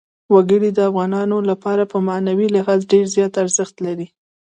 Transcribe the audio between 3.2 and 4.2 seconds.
ارزښت لري.